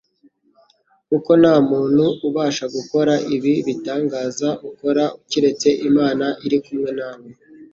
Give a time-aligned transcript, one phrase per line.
[1.09, 7.29] kuko nta muntu ubasha gukora ibi bitangaza ukora, keretse Imana iri kumwe na we.